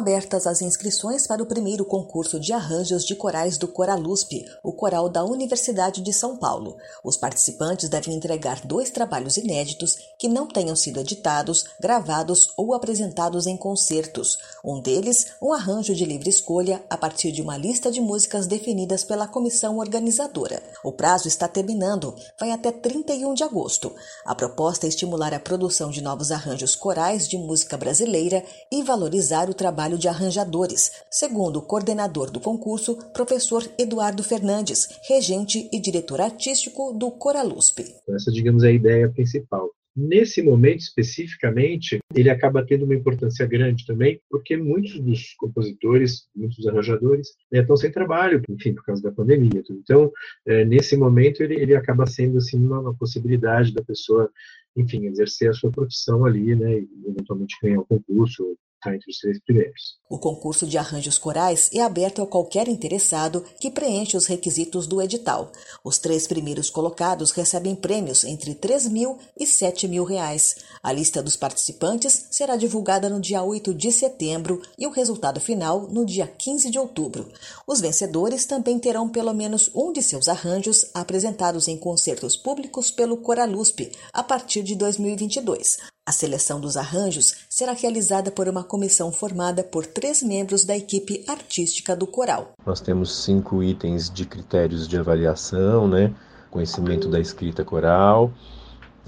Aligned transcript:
Abertas 0.00 0.46
as 0.46 0.62
inscrições 0.62 1.26
para 1.26 1.42
o 1.42 1.46
primeiro 1.46 1.84
concurso 1.84 2.40
de 2.40 2.54
arranjos 2.54 3.04
de 3.04 3.14
corais 3.14 3.58
do 3.58 3.68
Coralusp, 3.68 4.46
o 4.62 4.72
coral 4.72 5.10
da 5.10 5.22
Universidade 5.22 6.00
de 6.00 6.10
São 6.10 6.38
Paulo. 6.38 6.78
Os 7.04 7.18
participantes 7.18 7.90
devem 7.90 8.14
entregar 8.14 8.62
dois 8.64 8.88
trabalhos 8.88 9.36
inéditos 9.36 9.98
que 10.18 10.26
não 10.26 10.48
tenham 10.48 10.74
sido 10.74 11.00
editados, 11.00 11.66
gravados 11.78 12.50
ou 12.56 12.72
apresentados 12.72 13.46
em 13.46 13.58
concertos. 13.58 14.38
Um 14.64 14.80
deles, 14.80 15.34
um 15.40 15.52
arranjo 15.52 15.94
de 15.94 16.06
livre 16.06 16.30
escolha 16.30 16.82
a 16.88 16.96
partir 16.96 17.30
de 17.30 17.42
uma 17.42 17.58
lista 17.58 17.92
de 17.92 18.00
músicas 18.00 18.46
definidas 18.46 19.04
pela 19.04 19.28
comissão 19.28 19.76
organizadora. 19.76 20.62
O 20.82 20.92
prazo 20.92 21.28
está 21.28 21.46
terminando, 21.46 22.14
vai 22.38 22.52
até 22.52 22.72
31 22.72 23.34
de 23.34 23.44
agosto. 23.44 23.94
A 24.24 24.34
proposta 24.34 24.86
é 24.86 24.88
estimular 24.88 25.34
a 25.34 25.38
produção 25.38 25.90
de 25.90 26.00
novos 26.00 26.32
arranjos 26.32 26.74
corais 26.74 27.28
de 27.28 27.36
música 27.36 27.76
brasileira 27.76 28.42
e 28.72 28.82
valorizar 28.82 29.50
o 29.50 29.54
trabalho 29.54 29.89
trabalho 29.90 29.98
de 29.98 30.08
arranjadores, 30.08 30.90
segundo 31.10 31.58
o 31.58 31.62
coordenador 31.62 32.30
do 32.30 32.40
concurso, 32.40 32.96
professor 33.12 33.62
Eduardo 33.78 34.22
Fernandes, 34.22 34.88
regente 35.08 35.68
e 35.72 35.80
diretor 35.80 36.20
artístico 36.20 36.92
do 36.92 37.10
Coralusp. 37.10 37.80
Essa, 38.08 38.30
digamos, 38.30 38.62
é 38.62 38.68
a 38.68 38.72
ideia 38.72 39.08
principal. 39.08 39.70
Nesse 39.96 40.40
momento 40.40 40.80
especificamente, 40.80 41.98
ele 42.14 42.30
acaba 42.30 42.64
tendo 42.64 42.84
uma 42.84 42.94
importância 42.94 43.44
grande 43.44 43.84
também, 43.84 44.20
porque 44.30 44.56
muitos 44.56 45.00
dos 45.00 45.34
compositores, 45.34 46.28
muitos 46.34 46.58
dos 46.58 46.68
arranjadores, 46.68 47.30
né, 47.50 47.60
estão 47.60 47.76
sem 47.76 47.90
trabalho, 47.90 48.40
enfim, 48.48 48.72
por 48.72 48.84
causa 48.84 49.02
da 49.02 49.10
pandemia. 49.10 49.62
Então, 49.68 50.12
é, 50.46 50.64
nesse 50.64 50.96
momento, 50.96 51.42
ele, 51.42 51.54
ele 51.54 51.74
acaba 51.74 52.06
sendo 52.06 52.38
assim 52.38 52.56
uma, 52.56 52.80
uma 52.80 52.94
possibilidade 52.94 53.74
da 53.74 53.82
pessoa, 53.82 54.30
enfim, 54.76 55.06
exercer 55.06 55.50
a 55.50 55.54
sua 55.54 55.72
profissão 55.72 56.24
ali, 56.24 56.54
né, 56.54 56.78
e 56.78 56.88
eventualmente 57.08 57.56
ganhar 57.60 57.80
um 57.80 57.84
concurso, 57.84 58.56
está 58.80 58.94
entre 58.94 59.10
os 59.10 59.18
três 59.18 59.38
primeiros. 59.44 60.00
O 60.08 60.18
concurso 60.18 60.66
de 60.66 60.78
arranjos 60.78 61.18
corais 61.18 61.70
é 61.72 61.80
aberto 61.80 62.22
a 62.22 62.26
qualquer 62.26 62.66
interessado 62.66 63.44
que 63.60 63.70
preenche 63.70 64.16
os 64.16 64.26
requisitos 64.26 64.86
do 64.86 65.00
edital. 65.00 65.52
Os 65.84 65.98
três 65.98 66.26
primeiros 66.26 66.70
colocados 66.70 67.30
recebem 67.30 67.76
prêmios 67.76 68.24
entre 68.24 68.54
3 68.54 68.88
mil 68.88 69.18
e 69.38 69.46
7 69.46 69.86
mil 69.86 70.02
reais. 70.02 70.56
A 70.82 70.92
lista 70.92 71.22
dos 71.22 71.36
participantes 71.36 72.26
será 72.30 72.56
divulgada 72.56 73.08
no 73.08 73.20
dia 73.20 73.42
8 73.42 73.74
de 73.74 73.92
setembro 73.92 74.62
e 74.78 74.86
o 74.86 74.90
resultado 74.90 75.38
final 75.38 75.82
no 75.88 76.04
dia 76.04 76.26
15 76.26 76.70
de 76.70 76.78
outubro. 76.78 77.30
Os 77.66 77.80
vencedores 77.80 78.46
também 78.46 78.78
terão 78.78 79.08
pelo 79.08 79.34
menos 79.34 79.70
um 79.74 79.92
de 79.92 80.02
seus 80.02 80.28
arranjos 80.28 80.90
apresentados 80.94 81.68
em 81.68 81.76
concertos 81.76 82.36
públicos 82.36 82.90
pelo 82.90 83.18
Coralusp 83.18 83.92
a 84.12 84.22
partir 84.22 84.62
de 84.62 84.74
2022. 84.74 85.78
A 86.10 86.12
seleção 86.12 86.60
dos 86.60 86.76
arranjos 86.76 87.46
será 87.48 87.70
realizada 87.70 88.32
por 88.32 88.48
uma 88.48 88.64
comissão 88.64 89.12
formada 89.12 89.62
por 89.62 89.86
três 89.86 90.24
membros 90.24 90.64
da 90.64 90.76
equipe 90.76 91.22
artística 91.28 91.94
do 91.94 92.04
coral. 92.04 92.50
Nós 92.66 92.80
temos 92.80 93.22
cinco 93.22 93.62
itens 93.62 94.10
de 94.10 94.24
critérios 94.24 94.88
de 94.88 94.98
avaliação, 94.98 95.86
né? 95.86 96.12
Conhecimento 96.50 97.08
da 97.08 97.20
escrita 97.20 97.64
coral, 97.64 98.32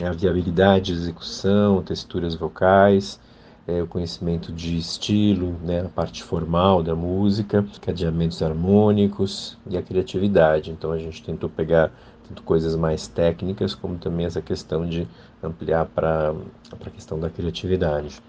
a 0.01 0.13
viabilidade 0.13 0.93
de 0.93 1.01
execução, 1.01 1.83
texturas 1.83 2.37
vocais, 2.37 3.19
é, 3.67 3.83
o 3.83 3.87
conhecimento 3.87 4.53
de 4.53 4.77
estilo, 4.77 5.57
né, 5.63 5.83
a 5.83 5.89
parte 5.89 6.23
formal 6.23 6.83
da 6.83 6.95
música, 6.95 7.65
cadeamentos 7.81 8.43
harmônicos 8.43 9.59
e 9.69 9.77
a 9.77 9.83
criatividade. 9.83 10.71
Então 10.71 10.91
a 10.91 10.99
gente 10.99 11.23
tentou 11.23 11.49
pegar 11.49 11.93
tanto 12.29 12.43
coisas 12.43 12.77
mais 12.77 13.07
técnicas 13.07 13.75
como 13.75 13.99
também 13.99 14.27
essa 14.27 14.41
questão 14.41 14.89
de 14.89 15.07
ampliar 15.43 15.87
para 15.87 16.35
a 16.71 16.91
questão 16.91 17.19
da 17.19 17.31
criatividade. 17.31 18.21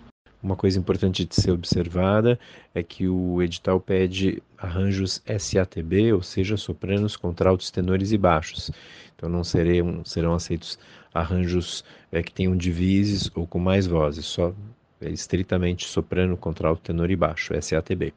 Uma 0.42 0.58
coisa 0.58 0.78
importante 0.78 1.24
de 1.24 1.36
ser 1.36 1.52
observada 1.52 2.38
é 2.76 2.84
que 2.84 3.08
o 3.08 3.42
edital 3.42 3.80
pede 3.80 4.44
arranjos 4.58 5.22
SATB, 5.26 6.12
ou 6.12 6.22
seja, 6.22 6.58
sopranos, 6.58 7.16
contraltos, 7.16 7.72
tenores 7.72 8.12
e 8.12 8.18
baixos. 8.18 8.70
Então 9.16 9.30
não 9.30 9.42
serão, 9.42 10.04
serão 10.04 10.34
aceitos 10.34 10.78
arranjos 11.14 11.86
é, 12.12 12.22
que 12.22 12.34
tenham 12.34 12.58
divises 12.58 13.32
ou 13.34 13.48
com 13.48 13.58
mais 13.58 13.88
vozes, 13.88 14.26
só 14.26 14.54
é 15.04 15.12
estritamente 15.12 15.88
soprano, 15.88 16.38
contralto, 16.38 16.82
tenor 16.82 17.10
e 17.12 17.16
baixo, 17.16 17.54
SATB. 17.60 18.14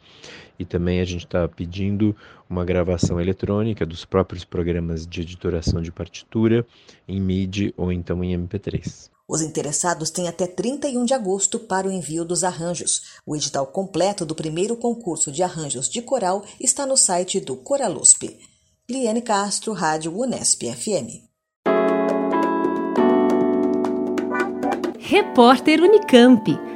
E 0.58 0.64
também 0.64 1.00
a 1.00 1.04
gente 1.04 1.24
está 1.24 1.46
pedindo 1.48 2.16
uma 2.48 2.64
gravação 2.64 3.20
eletrônica 3.20 3.84
dos 3.84 4.04
próprios 4.04 4.44
programas 4.44 5.06
de 5.06 5.20
editoração 5.20 5.82
de 5.82 5.92
partitura 5.92 6.66
em 7.06 7.20
MIDI 7.20 7.74
ou 7.76 7.92
então 7.92 8.22
em 8.22 8.36
MP3. 8.36 9.10
Os 9.28 9.42
interessados 9.42 10.08
têm 10.08 10.28
até 10.28 10.46
31 10.46 11.04
de 11.04 11.12
agosto 11.12 11.58
para 11.58 11.88
o 11.88 11.90
envio 11.90 12.24
dos 12.24 12.44
arranjos. 12.44 13.18
O 13.26 13.34
edital 13.34 13.66
completo 13.66 14.24
do 14.24 14.36
primeiro 14.36 14.76
concurso 14.76 15.32
de 15.32 15.42
arranjos 15.42 15.88
de 15.88 16.00
coral 16.00 16.44
está 16.60 16.86
no 16.86 16.96
site 16.96 17.40
do 17.40 17.56
Coralusp. 17.56 18.38
Liane 18.88 19.20
Castro, 19.20 19.72
Rádio 19.72 20.16
Unesp 20.16 20.62
FM. 20.62 21.26
Repórter 25.00 25.80
Unicamp. 25.82 26.75